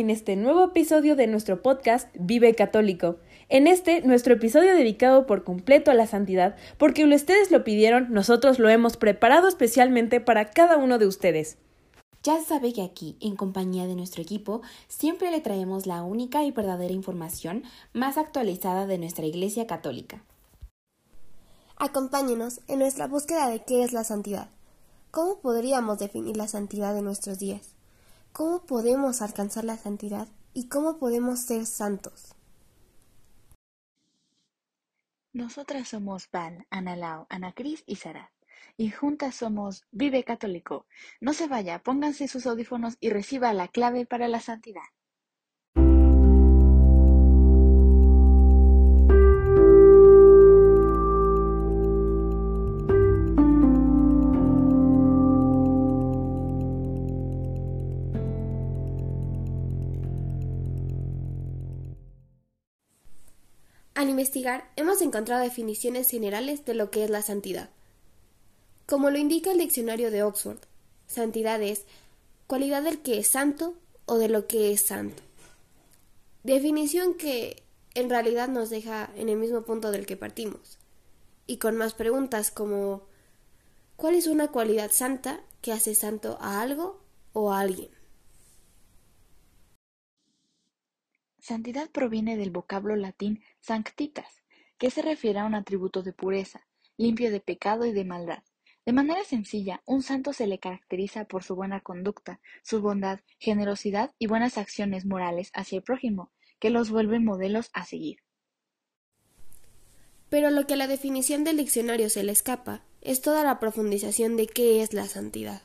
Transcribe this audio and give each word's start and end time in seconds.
En 0.00 0.08
este 0.08 0.34
nuevo 0.34 0.64
episodio 0.64 1.14
de 1.14 1.26
nuestro 1.26 1.60
podcast 1.60 2.08
Vive 2.18 2.54
Católico. 2.54 3.16
En 3.50 3.66
este, 3.66 4.00
nuestro 4.00 4.32
episodio 4.32 4.74
dedicado 4.74 5.26
por 5.26 5.44
completo 5.44 5.90
a 5.90 5.94
la 5.94 6.06
santidad, 6.06 6.56
porque 6.78 7.04
ustedes 7.04 7.50
lo 7.50 7.64
pidieron, 7.64 8.10
nosotros 8.10 8.58
lo 8.58 8.70
hemos 8.70 8.96
preparado 8.96 9.46
especialmente 9.46 10.18
para 10.18 10.52
cada 10.52 10.78
uno 10.78 10.96
de 10.96 11.06
ustedes. 11.06 11.58
Ya 12.22 12.40
sabe 12.42 12.72
que 12.72 12.80
aquí, 12.80 13.18
en 13.20 13.36
compañía 13.36 13.86
de 13.86 13.94
nuestro 13.94 14.22
equipo, 14.22 14.62
siempre 14.88 15.30
le 15.30 15.42
traemos 15.42 15.86
la 15.86 16.02
única 16.02 16.44
y 16.44 16.50
verdadera 16.50 16.94
información 16.94 17.64
más 17.92 18.16
actualizada 18.16 18.86
de 18.86 18.96
nuestra 18.96 19.26
Iglesia 19.26 19.66
Católica. 19.66 20.24
Acompáñenos 21.76 22.62
en 22.68 22.78
nuestra 22.78 23.06
búsqueda 23.06 23.50
de 23.50 23.62
qué 23.64 23.82
es 23.82 23.92
la 23.92 24.04
santidad. 24.04 24.48
¿Cómo 25.10 25.40
podríamos 25.40 25.98
definir 25.98 26.38
la 26.38 26.48
santidad 26.48 26.94
de 26.94 27.02
nuestros 27.02 27.38
días? 27.38 27.74
¿Cómo 28.32 28.64
podemos 28.64 29.22
alcanzar 29.22 29.64
la 29.64 29.76
santidad 29.76 30.28
y 30.54 30.68
cómo 30.68 30.98
podemos 30.98 31.40
ser 31.40 31.66
santos? 31.66 32.36
Nosotras 35.32 35.88
somos 35.88 36.30
Val, 36.30 36.66
Ana 36.70 36.94
Lau, 36.94 37.26
Ana 37.28 37.52
Cris 37.52 37.82
y 37.86 37.96
Sara. 37.96 38.32
Y 38.76 38.90
juntas 38.90 39.34
somos 39.34 39.84
Vive 39.90 40.22
Católico. 40.22 40.86
No 41.20 41.34
se 41.34 41.48
vaya, 41.48 41.82
pónganse 41.82 42.28
sus 42.28 42.46
audífonos 42.46 42.96
y 43.00 43.10
reciba 43.10 43.52
la 43.52 43.66
clave 43.66 44.06
para 44.06 44.28
la 44.28 44.40
santidad. 44.40 44.82
Al 64.00 64.08
investigar, 64.08 64.66
hemos 64.76 65.02
encontrado 65.02 65.42
definiciones 65.42 66.08
generales 66.08 66.64
de 66.64 66.72
lo 66.72 66.90
que 66.90 67.04
es 67.04 67.10
la 67.10 67.20
santidad. 67.20 67.68
Como 68.86 69.10
lo 69.10 69.18
indica 69.18 69.52
el 69.52 69.58
diccionario 69.58 70.10
de 70.10 70.22
Oxford, 70.22 70.56
santidad 71.06 71.60
es 71.60 71.84
cualidad 72.46 72.82
del 72.82 73.02
que 73.02 73.18
es 73.18 73.26
santo 73.26 73.74
o 74.06 74.16
de 74.16 74.30
lo 74.30 74.46
que 74.46 74.72
es 74.72 74.80
santo. 74.80 75.22
Definición 76.44 77.12
que 77.12 77.62
en 77.92 78.08
realidad 78.08 78.48
nos 78.48 78.70
deja 78.70 79.10
en 79.16 79.28
el 79.28 79.36
mismo 79.36 79.64
punto 79.64 79.90
del 79.90 80.06
que 80.06 80.16
partimos, 80.16 80.78
y 81.46 81.58
con 81.58 81.76
más 81.76 81.92
preguntas 81.92 82.50
como 82.50 83.02
¿cuál 83.96 84.14
es 84.14 84.28
una 84.28 84.48
cualidad 84.48 84.90
santa 84.90 85.42
que 85.60 85.72
hace 85.72 85.94
santo 85.94 86.38
a 86.40 86.62
algo 86.62 87.02
o 87.34 87.52
a 87.52 87.60
alguien? 87.60 87.90
Santidad 91.40 91.90
proviene 91.90 92.36
del 92.36 92.50
vocablo 92.50 92.96
latín 92.96 93.42
sanctitas, 93.60 94.42
que 94.78 94.90
se 94.90 95.02
refiere 95.02 95.38
a 95.38 95.46
un 95.46 95.54
atributo 95.54 96.02
de 96.02 96.12
pureza, 96.12 96.66
limpio 96.96 97.30
de 97.30 97.40
pecado 97.40 97.86
y 97.86 97.92
de 97.92 98.04
maldad. 98.04 98.42
De 98.84 98.92
manera 98.92 99.24
sencilla, 99.24 99.82
un 99.86 100.02
santo 100.02 100.32
se 100.32 100.46
le 100.46 100.58
caracteriza 100.58 101.24
por 101.24 101.42
su 101.42 101.54
buena 101.54 101.80
conducta, 101.80 102.40
su 102.62 102.80
bondad, 102.80 103.20
generosidad 103.38 104.12
y 104.18 104.26
buenas 104.26 104.58
acciones 104.58 105.06
morales 105.06 105.50
hacia 105.54 105.76
el 105.76 105.82
prójimo, 105.82 106.30
que 106.58 106.70
los 106.70 106.90
vuelven 106.90 107.24
modelos 107.24 107.70
a 107.72 107.84
seguir. 107.84 108.18
Pero 110.28 110.50
lo 110.50 110.66
que 110.66 110.74
a 110.74 110.76
la 110.76 110.86
definición 110.86 111.44
del 111.44 111.56
diccionario 111.56 112.10
se 112.10 112.22
le 112.22 112.32
escapa 112.32 112.82
es 113.00 113.22
toda 113.22 113.44
la 113.44 113.58
profundización 113.58 114.36
de 114.36 114.46
qué 114.46 114.82
es 114.82 114.92
la 114.92 115.06
santidad. 115.06 115.62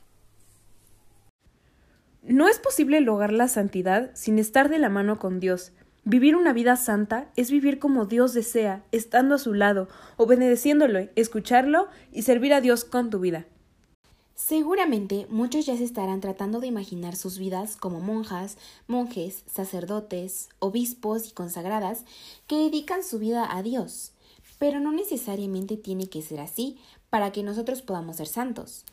No 2.28 2.48
es 2.48 2.58
posible 2.58 3.02
lograr 3.02 3.32
la 3.32 3.48
santidad 3.48 4.10
sin 4.16 4.40
estar 4.40 4.68
de 4.68 4.80
la 4.80 4.90
mano 4.90 5.20
con 5.20 5.40
Dios. 5.40 5.74
Vivir 6.06 6.36
una 6.36 6.54
vida 6.54 6.76
santa 6.76 7.30
es 7.36 7.52
vivir 7.52 7.78
como 7.78 8.08
Dios 8.08 8.34
desea, 8.34 8.84
estando 8.92 9.36
a 9.36 9.38
su 9.38 9.54
lado, 9.54 9.88
obedeciéndolo, 10.18 11.08
escucharlo 11.16 11.88
y 12.12 12.24
servir 12.24 12.56
a 12.56 12.62
Dios 12.62 12.84
con 12.84 13.12
tu 13.12 13.20
vida. 13.20 13.46
Seguramente 14.34 15.28
muchos 15.30 15.68
ya 15.68 15.78
se 15.78 15.84
estarán 15.84 16.20
tratando 16.20 16.60
de 16.60 16.68
imaginar 16.68 17.16
sus 17.16 17.38
vidas 17.38 17.76
como 17.76 18.00
monjas, 18.00 18.58
monjes, 18.88 19.44
sacerdotes, 19.46 20.50
obispos 20.58 21.28
y 21.28 21.32
consagradas 21.32 22.06
que 22.48 22.58
dedican 22.58 23.04
su 23.04 23.20
vida 23.20 23.56
a 23.56 23.62
Dios. 23.62 24.14
Pero 24.58 24.80
no 24.80 24.92
necesariamente 24.92 25.78
tiene 25.78 26.10
que 26.10 26.24
ser 26.24 26.40
así 26.40 26.80
para 27.12 27.32
que 27.32 27.44
nosotros 27.44 27.84
podamos 27.84 28.16
ser 28.18 28.26
santos. 28.26 28.84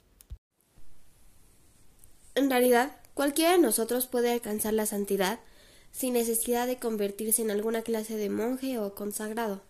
En 2.34 2.48
realidad, 2.48 2.96
Cualquiera 3.14 3.52
de 3.52 3.58
nosotros 3.58 4.06
puede 4.06 4.32
alcanzar 4.32 4.72
la 4.72 4.86
santidad 4.86 5.40
sin 5.90 6.14
necesidad 6.14 6.66
de 6.66 6.78
convertirse 6.78 7.42
en 7.42 7.50
alguna 7.50 7.82
clase 7.82 8.16
de 8.16 8.30
monje 8.30 8.78
o 8.78 8.94
consagrado. 8.94 9.62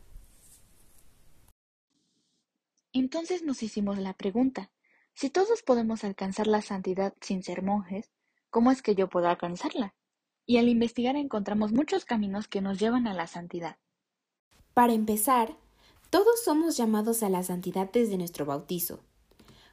Entonces 2.92 3.42
nos 3.42 3.62
hicimos 3.62 3.98
la 3.98 4.12
pregunta, 4.12 4.70
si 5.14 5.28
todos 5.28 5.62
podemos 5.62 6.04
alcanzar 6.04 6.46
la 6.46 6.62
santidad 6.62 7.14
sin 7.20 7.42
ser 7.42 7.62
monjes, 7.62 8.12
¿cómo 8.50 8.70
es 8.70 8.82
que 8.82 8.94
yo 8.94 9.08
puedo 9.08 9.28
alcanzarla? 9.28 9.94
Y 10.46 10.58
al 10.58 10.68
investigar 10.68 11.16
encontramos 11.16 11.72
muchos 11.72 12.04
caminos 12.04 12.48
que 12.48 12.60
nos 12.60 12.78
llevan 12.78 13.06
a 13.06 13.14
la 13.14 13.26
santidad. 13.26 13.78
Para 14.74 14.92
empezar, 14.92 15.56
todos 16.10 16.44
somos 16.44 16.76
llamados 16.76 17.22
a 17.22 17.28
la 17.28 17.42
santidad 17.42 17.90
desde 17.92 18.18
nuestro 18.18 18.46
bautizo. 18.46 19.02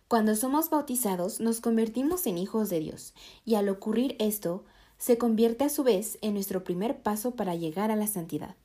Cuando 0.09 0.35
somos 0.35 0.71
bautizados 0.71 1.39
nos 1.39 1.61
convertimos 1.61 2.25
en 2.25 2.39
hijos 2.39 2.71
de 2.71 2.79
Dios, 2.79 3.13
y 3.45 3.53
al 3.53 3.69
ocurrir 3.69 4.15
esto, 4.17 4.65
se 4.97 5.19
convierte 5.19 5.65
a 5.65 5.69
su 5.69 5.83
vez 5.83 6.17
en 6.23 6.33
nuestro 6.33 6.63
primer 6.63 7.03
paso 7.03 7.35
para 7.35 7.53
llegar 7.53 7.91
a 7.91 7.95
la 7.95 8.07
santidad. 8.07 8.55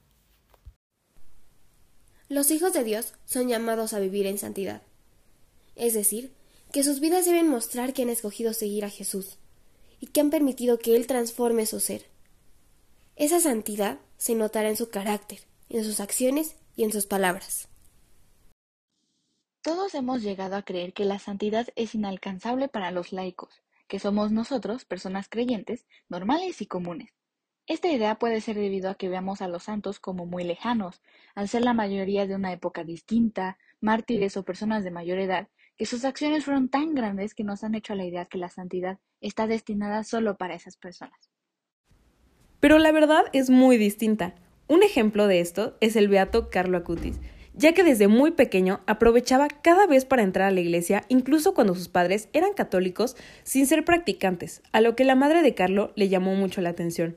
Los 2.30 2.50
hijos 2.50 2.72
de 2.72 2.82
Dios 2.82 3.12
son 3.26 3.48
llamados 3.48 3.92
a 3.92 3.98
vivir 3.98 4.24
en 4.24 4.38
santidad, 4.38 4.80
es 5.76 5.92
decir, 5.92 6.32
que 6.72 6.82
sus 6.82 6.98
vidas 6.98 7.26
deben 7.26 7.50
mostrar 7.50 7.92
que 7.92 8.00
han 8.00 8.08
escogido 8.08 8.54
seguir 8.54 8.86
a 8.86 8.90
Jesús 8.90 9.36
y 10.00 10.06
que 10.06 10.22
han 10.22 10.30
permitido 10.30 10.78
que 10.78 10.96
Él 10.96 11.06
transforme 11.06 11.66
su 11.66 11.78
ser. 11.78 12.06
Esa 13.16 13.38
santidad 13.38 13.98
se 14.16 14.34
notará 14.34 14.70
en 14.70 14.76
su 14.76 14.88
carácter, 14.88 15.40
en 15.68 15.84
sus 15.84 16.00
acciones 16.00 16.56
y 16.74 16.84
en 16.84 16.92
sus 16.92 17.04
palabras. 17.04 17.68
Todos 19.64 19.94
hemos 19.94 20.22
llegado 20.22 20.56
a 20.56 20.62
creer 20.62 20.92
que 20.92 21.06
la 21.06 21.18
santidad 21.18 21.68
es 21.74 21.94
inalcanzable 21.94 22.68
para 22.68 22.90
los 22.90 23.14
laicos, 23.14 23.62
que 23.88 23.98
somos 23.98 24.30
nosotros, 24.30 24.84
personas 24.84 25.30
creyentes, 25.30 25.86
normales 26.10 26.60
y 26.60 26.66
comunes. 26.66 27.14
Esta 27.66 27.88
idea 27.88 28.18
puede 28.18 28.42
ser 28.42 28.56
debido 28.56 28.90
a 28.90 28.96
que 28.96 29.08
veamos 29.08 29.40
a 29.40 29.48
los 29.48 29.62
santos 29.62 30.00
como 30.00 30.26
muy 30.26 30.44
lejanos, 30.44 31.00
al 31.34 31.48
ser 31.48 31.64
la 31.64 31.72
mayoría 31.72 32.26
de 32.26 32.34
una 32.34 32.52
época 32.52 32.84
distinta, 32.84 33.56
mártires 33.80 34.36
o 34.36 34.42
personas 34.42 34.84
de 34.84 34.90
mayor 34.90 35.18
edad, 35.18 35.48
que 35.78 35.86
sus 35.86 36.04
acciones 36.04 36.44
fueron 36.44 36.68
tan 36.68 36.94
grandes 36.94 37.32
que 37.32 37.42
nos 37.42 37.64
han 37.64 37.74
hecho 37.74 37.94
la 37.94 38.04
idea 38.04 38.26
que 38.26 38.36
la 38.36 38.50
santidad 38.50 38.98
está 39.22 39.46
destinada 39.46 40.04
solo 40.04 40.36
para 40.36 40.56
esas 40.56 40.76
personas. 40.76 41.30
Pero 42.60 42.78
la 42.78 42.92
verdad 42.92 43.24
es 43.32 43.48
muy 43.48 43.78
distinta. 43.78 44.34
Un 44.68 44.82
ejemplo 44.82 45.26
de 45.26 45.40
esto 45.40 45.78
es 45.80 45.96
el 45.96 46.08
beato 46.08 46.50
Carlo 46.50 46.76
Acutis, 46.76 47.18
ya 47.54 47.72
que 47.72 47.84
desde 47.84 48.08
muy 48.08 48.32
pequeño 48.32 48.80
aprovechaba 48.86 49.48
cada 49.48 49.86
vez 49.86 50.04
para 50.04 50.22
entrar 50.22 50.48
a 50.48 50.50
la 50.50 50.60
iglesia, 50.60 51.04
incluso 51.08 51.54
cuando 51.54 51.74
sus 51.74 51.88
padres 51.88 52.28
eran 52.32 52.52
católicos 52.52 53.16
sin 53.44 53.66
ser 53.66 53.84
practicantes, 53.84 54.62
a 54.72 54.80
lo 54.80 54.96
que 54.96 55.04
la 55.04 55.14
madre 55.14 55.42
de 55.42 55.54
Carlo 55.54 55.92
le 55.94 56.08
llamó 56.08 56.34
mucho 56.34 56.60
la 56.60 56.70
atención. 56.70 57.16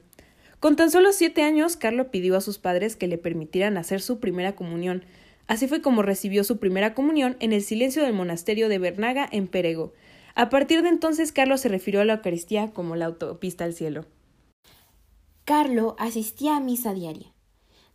Con 0.59 0.75
tan 0.75 0.91
solo 0.91 1.11
siete 1.11 1.43
años, 1.43 1.75
Carlo 1.75 2.11
pidió 2.11 2.37
a 2.37 2.41
sus 2.41 2.59
padres 2.59 2.95
que 2.95 3.07
le 3.07 3.17
permitieran 3.17 3.77
hacer 3.77 4.01
su 4.01 4.19
primera 4.19 4.55
comunión. 4.55 5.03
Así 5.47 5.67
fue 5.67 5.81
como 5.81 6.01
recibió 6.01 6.43
su 6.43 6.57
primera 6.57 6.93
comunión 6.93 7.37
en 7.39 7.53
el 7.53 7.61
silencio 7.61 8.03
del 8.03 8.13
monasterio 8.13 8.69
de 8.69 8.79
Bernaga 8.79 9.27
en 9.31 9.47
Perego. 9.47 9.93
A 10.35 10.49
partir 10.49 10.81
de 10.83 10.89
entonces, 10.89 11.31
Carlo 11.31 11.57
se 11.57 11.69
refirió 11.69 12.01
a 12.01 12.05
la 12.05 12.15
Eucaristía 12.15 12.71
como 12.71 12.95
la 12.95 13.05
autopista 13.05 13.65
al 13.65 13.73
cielo. 13.73 14.05
Carlo 15.45 15.95
asistía 15.97 16.57
a 16.57 16.59
misa 16.59 16.93
diaria 16.93 17.36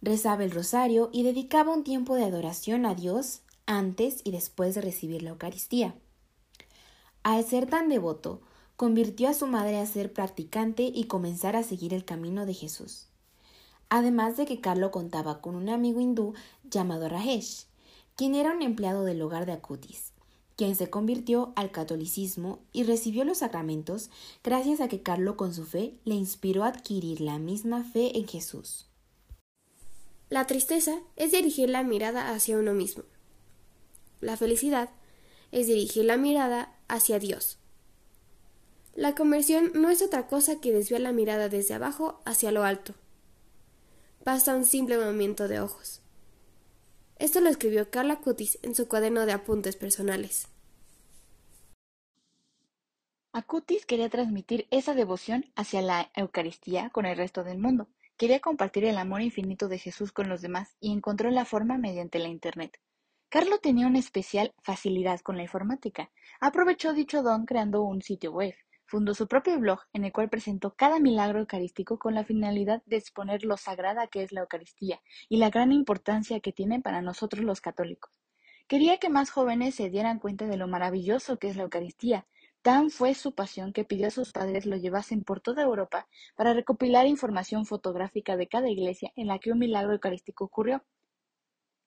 rezaba 0.03 0.45
el 0.45 0.51
rosario 0.51 1.09
y 1.13 1.23
dedicaba 1.23 1.73
un 1.73 1.85
tiempo 1.85 2.17
de 2.17 2.25
adoración 2.25 2.85
a 2.85 2.95
Dios 2.95 3.41
antes 3.67 4.21
y 4.25 4.33
después 4.33 4.75
de 4.75 4.81
recibir 4.81 5.23
la 5.23 5.31
Eucaristía. 5.31 5.95
Al 7.23 7.45
ser 7.45 7.71
tan 7.71 7.89
devoto, 7.89 8.43
convirtió 8.77 9.29
a 9.29 9.35
su 9.35 9.47
madre 9.47 9.79
a 9.79 9.87
ser 9.87 10.13
practicante 10.13 10.91
y 10.93 11.05
comenzar 11.05 11.55
a 11.55 11.63
seguir 11.63 11.95
el 11.95 12.05
camino 12.05 12.47
de 12.47 12.55
Jesús. 12.55 13.07
Además 13.89 14.37
de 14.37 14.45
que 14.45 14.61
Carlo 14.61 14.91
contaba 14.91 15.41
con 15.41 15.55
un 15.55 15.69
amigo 15.69 16.01
hindú 16.01 16.35
llamado 16.65 17.09
Rajesh, 17.09 17.67
quien 18.17 18.35
era 18.35 18.53
un 18.53 18.63
empleado 18.63 19.05
del 19.05 19.23
hogar 19.23 19.47
de 19.47 19.53
Acutis, 19.53 20.13
quien 20.57 20.75
se 20.75 20.91
convirtió 20.91 21.53
al 21.55 21.71
catolicismo 21.71 22.59
y 22.73 22.83
recibió 22.83 23.25
los 23.25 23.39
sacramentos 23.39 24.11
gracias 24.43 24.81
a 24.81 24.89
que 24.89 25.03
Carlo 25.03 25.37
con 25.37 25.55
su 25.55 25.65
fe 25.65 25.95
le 26.05 26.15
inspiró 26.15 26.65
a 26.65 26.69
adquirir 26.69 27.21
la 27.21 27.39
misma 27.39 27.85
fe 27.85 28.19
en 28.19 28.27
Jesús. 28.27 28.92
La 30.33 30.47
tristeza 30.47 30.99
es 31.17 31.31
dirigir 31.31 31.69
la 31.69 31.83
mirada 31.83 32.33
hacia 32.33 32.57
uno 32.57 32.73
mismo. 32.73 33.05
La 34.23 34.39
felicidad 34.39 34.89
es 35.51 35.67
dirigir 35.67 36.07
la 36.07 36.17
mirada 36.17 36.75
hacia 36.89 37.19
Dios. 37.19 37.59
La 38.95 39.15
conversión 39.15 39.73
no 39.75 39.91
es 39.91 40.01
otra 40.01 40.29
cosa 40.29 40.59
que 40.59 40.73
desviar 40.73 41.03
la 41.03 41.13
mirada 41.13 41.51
desde 41.51 41.75
abajo 41.75 42.23
hacia 42.25 42.51
lo 42.51 42.65
alto. 42.65 42.95
Basta 44.25 44.57
un 44.57 44.65
simple 44.65 44.97
movimiento 44.97 45.49
de 45.49 45.61
ojos. 45.61 46.01
Esto 47.19 47.43
lo 47.43 47.51
escribió 47.51 47.91
Carla 47.91 48.21
Cutis 48.21 48.59
en 48.63 48.75
su 48.75 48.89
cuaderno 48.89 49.27
de 49.27 49.33
apuntes 49.33 49.77
personales. 49.77 50.49
Acutis 53.35 53.85
quería 53.85 54.09
transmitir 54.09 54.67
esa 54.71 54.95
devoción 54.95 55.45
hacia 55.57 55.83
la 55.83 56.11
Eucaristía 56.17 56.89
con 56.89 57.05
el 57.05 57.19
resto 57.19 57.45
del 57.45 57.59
mundo. 57.59 57.87
Quería 58.17 58.41
compartir 58.41 58.85
el 58.85 58.99
amor 58.99 59.23
infinito 59.23 59.69
de 59.69 59.79
Jesús 59.79 60.13
con 60.13 60.29
los 60.29 60.43
demás 60.43 60.77
y 60.81 60.93
encontró 60.93 61.31
la 61.31 61.45
forma 61.45 61.79
mediante 61.79 62.19
la 62.19 62.29
Internet. 62.29 62.79
Carlo 63.29 63.59
tenía 63.59 63.87
una 63.87 63.99
especial 63.99 64.53
facilidad 64.63 65.21
con 65.21 65.37
la 65.37 65.43
informática. 65.43 66.11
Aprovechó 66.39 66.93
dicho 66.93 67.23
don 67.23 67.47
creando 67.47 67.83
un 67.83 68.03
sitio 68.03 68.31
web. 68.31 68.55
Fundó 68.85 69.15
su 69.15 69.27
propio 69.27 69.59
blog 69.59 69.81
en 69.95 70.05
el 70.05 70.13
cual 70.13 70.29
presentó 70.29 70.75
cada 70.75 71.01
milagro 71.01 71.39
eucarístico 71.39 71.99
con 71.99 72.15
la 72.15 72.25
finalidad 72.25 72.83
de 72.85 72.99
exponer 72.99 73.43
lo 73.43 73.57
sagrada 73.57 74.07
que 74.07 74.23
es 74.23 74.33
la 74.33 74.43
Eucaristía 74.43 75.01
y 75.31 75.39
la 75.39 75.49
gran 75.49 75.73
importancia 75.73 76.41
que 76.41 76.53
tiene 76.53 76.83
para 76.83 77.01
nosotros 77.01 77.43
los 77.43 77.63
católicos. 77.63 78.21
Quería 78.69 78.99
que 78.99 79.09
más 79.09 79.31
jóvenes 79.31 79.75
se 79.77 79.89
dieran 79.89 80.19
cuenta 80.19 80.47
de 80.47 80.59
lo 80.59 80.69
maravilloso 80.69 81.39
que 81.39 81.49
es 81.49 81.57
la 81.57 81.63
Eucaristía. 81.63 82.27
Tan 82.63 82.91
fue 82.91 83.15
su 83.15 83.35
pasión 83.35 83.73
que 83.73 83.85
pidió 83.85 84.07
a 84.07 84.13
sus 84.13 84.33
padres 84.33 84.67
lo 84.67 84.77
llevasen 84.77 85.25
por 85.25 85.41
toda 85.41 85.65
Europa 85.65 86.07
para 86.37 86.55
recopilar 86.55 87.07
información 87.07 87.67
fotográfica 87.67 88.37
de 88.37 88.47
cada 88.47 88.71
iglesia 88.71 89.13
en 89.17 89.27
la 89.27 89.41
que 89.41 89.51
un 89.51 89.59
milagro 89.59 89.93
eucarístico 89.93 90.45
ocurrió. 90.45 90.85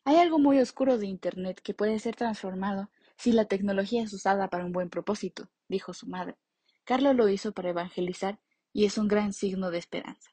Hay 0.04 0.18
algo 0.18 0.38
muy 0.38 0.60
oscuro 0.60 0.98
de 0.98 1.08
Internet 1.08 1.62
que 1.64 1.74
puede 1.74 1.98
ser 2.00 2.16
transformado 2.16 2.90
si 3.16 3.32
la 3.32 3.46
tecnología 3.46 4.04
es 4.04 4.12
usada 4.12 4.50
para 4.50 4.66
un 4.66 4.74
buen 4.74 4.90
propósito, 4.90 5.48
dijo 5.70 5.94
su 5.94 6.08
madre. 6.08 6.36
Carlos 6.84 7.16
lo 7.16 7.30
hizo 7.30 7.54
para 7.54 7.70
evangelizar 7.70 8.40
y 8.74 8.84
es 8.84 8.98
un 8.98 9.08
gran 9.08 9.32
signo 9.32 9.72
de 9.72 9.78
esperanza. 9.78 10.32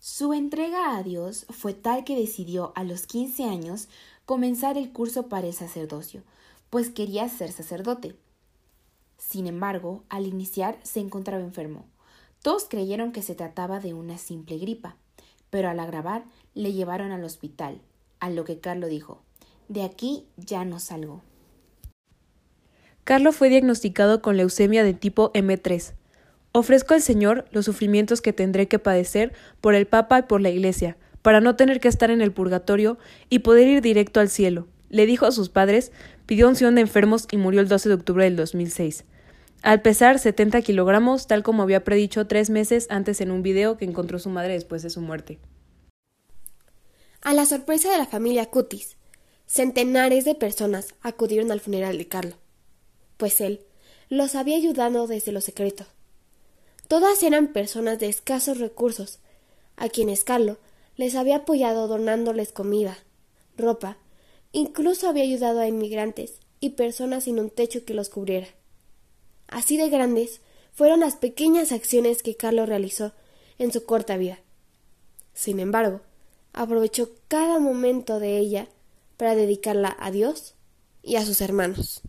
Su 0.00 0.34
entrega 0.34 0.96
a 0.96 1.02
Dios 1.02 1.46
fue 1.50 1.74
tal 1.74 2.04
que 2.04 2.16
decidió 2.16 2.72
a 2.74 2.82
los 2.82 3.06
15 3.06 3.44
años 3.44 3.88
comenzar 4.24 4.76
el 4.76 4.92
curso 4.92 5.28
para 5.28 5.46
el 5.46 5.54
sacerdocio, 5.54 6.24
pues 6.70 6.90
quería 6.90 7.28
ser 7.28 7.52
sacerdote. 7.52 8.14
Sin 9.18 9.46
embargo, 9.46 10.04
al 10.08 10.26
iniciar 10.26 10.78
se 10.82 11.00
encontraba 11.00 11.42
enfermo. 11.42 11.86
Todos 12.42 12.66
creyeron 12.68 13.12
que 13.12 13.22
se 13.22 13.34
trataba 13.34 13.80
de 13.80 13.94
una 13.94 14.18
simple 14.18 14.58
gripa, 14.58 14.96
pero 15.50 15.68
al 15.68 15.80
agravar 15.80 16.24
le 16.54 16.72
llevaron 16.72 17.12
al 17.12 17.24
hospital, 17.24 17.80
a 18.20 18.30
lo 18.30 18.44
que 18.44 18.60
Carlos 18.60 18.90
dijo, 18.90 19.22
de 19.68 19.82
aquí 19.82 20.26
ya 20.36 20.64
no 20.64 20.78
salgo. 20.78 21.22
Carlo 23.04 23.32
fue 23.32 23.48
diagnosticado 23.48 24.20
con 24.20 24.36
leucemia 24.36 24.82
de 24.82 24.94
tipo 24.94 25.32
M3. 25.32 25.92
Ofrezco 26.52 26.94
al 26.94 27.02
Señor 27.02 27.46
los 27.52 27.64
sufrimientos 27.64 28.20
que 28.20 28.32
tendré 28.32 28.66
que 28.66 28.78
padecer 28.78 29.32
por 29.60 29.74
el 29.74 29.86
Papa 29.86 30.18
y 30.18 30.22
por 30.22 30.40
la 30.40 30.50
Iglesia, 30.50 30.96
para 31.22 31.40
no 31.40 31.56
tener 31.56 31.80
que 31.80 31.88
estar 31.88 32.10
en 32.10 32.20
el 32.20 32.32
purgatorio 32.32 32.98
y 33.28 33.40
poder 33.40 33.68
ir 33.68 33.82
directo 33.82 34.20
al 34.20 34.28
cielo. 34.28 34.66
Le 34.88 35.06
dijo 35.06 35.26
a 35.26 35.32
sus 35.32 35.48
padres, 35.48 35.92
pidió 36.26 36.48
unción 36.48 36.74
de 36.74 36.82
enfermos 36.82 37.26
y 37.30 37.36
murió 37.36 37.60
el 37.60 37.68
12 37.68 37.88
de 37.88 37.94
octubre 37.94 38.24
del 38.24 38.36
2006. 38.36 39.04
Al 39.62 39.82
pesar 39.82 40.18
70 40.18 40.60
kilogramos, 40.62 41.26
tal 41.26 41.42
como 41.42 41.62
había 41.62 41.84
predicho 41.84 42.26
tres 42.26 42.50
meses 42.50 42.86
antes 42.90 43.20
en 43.20 43.30
un 43.30 43.42
video 43.42 43.76
que 43.78 43.84
encontró 43.84 44.18
su 44.18 44.30
madre 44.30 44.52
después 44.52 44.82
de 44.82 44.90
su 44.90 45.00
muerte. 45.00 45.38
A 47.22 47.32
la 47.32 47.46
sorpresa 47.46 47.90
de 47.90 47.98
la 47.98 48.06
familia 48.06 48.46
Cutis, 48.46 48.96
centenares 49.46 50.24
de 50.24 50.34
personas 50.34 50.94
acudieron 51.02 51.50
al 51.50 51.60
funeral 51.60 51.98
de 51.98 52.06
Carlo 52.06 52.36
pues 53.16 53.40
él 53.40 53.60
los 54.08 54.34
había 54.34 54.56
ayudado 54.56 55.06
desde 55.06 55.32
lo 55.32 55.40
secreto. 55.40 55.84
Todas 56.88 57.22
eran 57.22 57.48
personas 57.48 57.98
de 57.98 58.08
escasos 58.08 58.58
recursos, 58.58 59.18
a 59.76 59.88
quienes 59.88 60.24
Carlo 60.24 60.58
les 60.96 61.14
había 61.16 61.36
apoyado 61.36 61.88
donándoles 61.88 62.52
comida, 62.52 62.96
ropa, 63.56 63.98
incluso 64.56 65.06
había 65.06 65.22
ayudado 65.22 65.60
a 65.60 65.68
inmigrantes 65.68 66.40
y 66.60 66.70
personas 66.70 67.24
sin 67.24 67.38
un 67.38 67.50
techo 67.50 67.84
que 67.84 67.92
los 67.92 68.08
cubriera. 68.08 68.48
Así 69.48 69.76
de 69.76 69.90
grandes 69.90 70.40
fueron 70.72 71.00
las 71.00 71.16
pequeñas 71.16 71.72
acciones 71.72 72.22
que 72.22 72.36
Carlos 72.36 72.66
realizó 72.66 73.12
en 73.58 73.70
su 73.70 73.84
corta 73.84 74.16
vida. 74.16 74.38
Sin 75.34 75.60
embargo, 75.60 76.00
aprovechó 76.54 77.10
cada 77.28 77.58
momento 77.58 78.18
de 78.18 78.38
ella 78.38 78.66
para 79.18 79.34
dedicarla 79.34 79.94
a 80.00 80.10
Dios 80.10 80.54
y 81.02 81.16
a 81.16 81.26
sus 81.26 81.42
hermanos. 81.42 82.00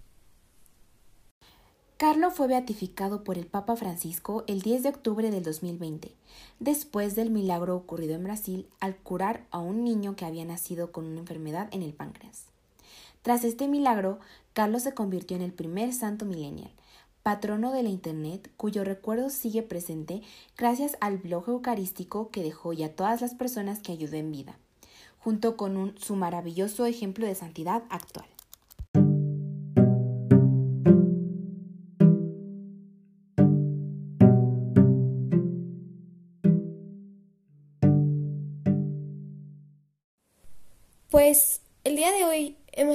Carlo 1.98 2.30
fue 2.30 2.46
beatificado 2.46 3.24
por 3.24 3.40
el 3.40 3.48
Papa 3.48 3.76
Francisco 3.76 4.44
el 4.46 4.62
10 4.62 4.84
de 4.84 4.90
octubre 4.90 5.32
del 5.32 5.42
2020, 5.44 6.14
después 6.60 7.16
del 7.16 7.32
milagro 7.32 7.76
ocurrido 7.76 8.14
en 8.14 8.24
Brasil 8.24 8.68
al 8.80 8.96
curar 8.98 9.48
a 9.50 9.58
un 9.58 9.84
niño 9.84 10.16
que 10.16 10.26
había 10.26 10.46
nacido 10.46 10.92
con 10.92 11.06
una 11.06 11.22
enfermedad 11.22 11.70
en 11.72 11.82
el 11.82 11.94
páncreas. 11.94 12.44
Tras 13.24 13.44
este 13.44 13.68
milagro, 13.68 14.20
Carlos 14.54 14.84
se 14.84 14.94
convirtió 14.94 15.38
en 15.38 15.42
el 15.42 15.52
primer 15.52 15.92
santo 15.92 16.26
millennial, 16.26 16.70
patrono 17.24 17.74
de 17.74 17.82
la 17.82 17.90
Internet, 17.90 18.52
cuyo 18.58 18.84
recuerdo 18.84 19.32
sigue 19.32 19.64
presente 19.64 20.22
gracias 20.56 20.98
al 21.02 21.18
blog 21.18 21.50
eucarístico 21.50 22.30
que 22.30 22.44
dejó 22.44 22.74
y 22.74 22.84
a 22.84 22.96
todas 22.96 23.22
las 23.22 23.34
personas 23.34 23.80
que 23.80 23.92
ayudó 23.92 24.18
en 24.18 24.32
vida, 24.32 24.60
junto 25.18 25.58
con 25.58 25.98
su 25.98 26.16
maravilloso 26.16 26.86
ejemplo 26.86 27.26
de 27.26 27.34
santidad 27.34 27.86
actual. 27.90 28.28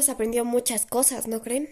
Aprendido 0.09 0.45
muchas 0.45 0.87
cosas, 0.87 1.29
¿no 1.29 1.43
creen? 1.43 1.69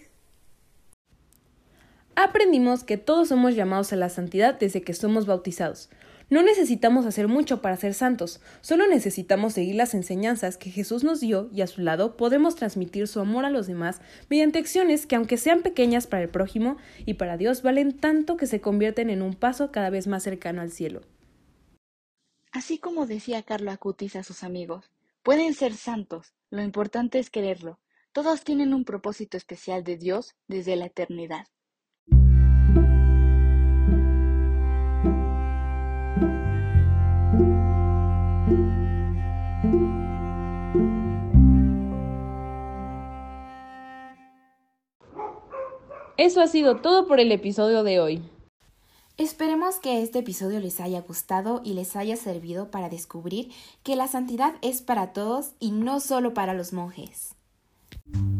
Aprendimos 2.16 2.84
que 2.84 2.98
todos 2.98 3.28
somos 3.28 3.54
llamados 3.54 3.92
a 3.92 3.96
la 3.96 4.08
santidad 4.08 4.58
desde 4.58 4.82
que 4.82 4.94
somos 4.94 5.26
bautizados. 5.26 5.88
No 6.30 6.42
necesitamos 6.42 7.06
hacer 7.06 7.26
mucho 7.26 7.60
para 7.60 7.76
ser 7.76 7.92
santos, 7.92 8.40
solo 8.60 8.86
necesitamos 8.86 9.54
seguir 9.54 9.74
las 9.74 9.94
enseñanzas 9.94 10.56
que 10.56 10.70
Jesús 10.70 11.02
nos 11.02 11.18
dio 11.18 11.50
y 11.52 11.62
a 11.62 11.66
su 11.66 11.80
lado 11.80 12.16
podemos 12.16 12.54
transmitir 12.54 13.08
su 13.08 13.18
amor 13.18 13.44
a 13.44 13.50
los 13.50 13.66
demás 13.66 14.00
mediante 14.28 14.60
acciones 14.60 15.06
que 15.06 15.16
aunque 15.16 15.36
sean 15.36 15.62
pequeñas 15.62 16.06
para 16.06 16.22
el 16.22 16.28
prójimo 16.28 16.76
y 17.04 17.14
para 17.14 17.36
Dios 17.36 17.62
valen 17.62 17.98
tanto 17.98 18.36
que 18.36 18.46
se 18.46 18.60
convierten 18.60 19.10
en 19.10 19.22
un 19.22 19.34
paso 19.34 19.72
cada 19.72 19.90
vez 19.90 20.06
más 20.06 20.22
cercano 20.22 20.60
al 20.60 20.70
cielo. 20.70 21.00
Así 22.52 22.78
como 22.78 23.06
decía 23.06 23.42
Carlo 23.42 23.72
Acutis 23.72 24.14
a 24.14 24.22
sus 24.22 24.44
amigos, 24.44 24.92
pueden 25.24 25.52
ser 25.54 25.74
santos, 25.74 26.34
lo 26.50 26.62
importante 26.62 27.18
es 27.18 27.28
quererlo. 27.28 27.80
Todos 28.12 28.42
tienen 28.42 28.74
un 28.74 28.84
propósito 28.84 29.36
especial 29.36 29.84
de 29.84 29.96
Dios 29.96 30.34
desde 30.48 30.74
la 30.74 30.86
eternidad. 30.86 31.46
Eso 46.16 46.40
ha 46.40 46.48
sido 46.48 46.80
todo 46.80 47.06
por 47.06 47.20
el 47.20 47.30
episodio 47.30 47.84
de 47.84 48.00
hoy. 48.00 48.22
Esperemos 49.18 49.78
que 49.78 50.02
este 50.02 50.18
episodio 50.18 50.58
les 50.58 50.80
haya 50.80 51.00
gustado 51.00 51.62
y 51.64 51.74
les 51.74 51.94
haya 51.94 52.16
servido 52.16 52.72
para 52.72 52.88
descubrir 52.88 53.52
que 53.84 53.94
la 53.94 54.08
santidad 54.08 54.56
es 54.62 54.82
para 54.82 55.12
todos 55.12 55.52
y 55.60 55.70
no 55.70 56.00
solo 56.00 56.34
para 56.34 56.54
los 56.54 56.72
monjes. 56.72 57.36
thank 58.06 58.16
you 58.16 58.39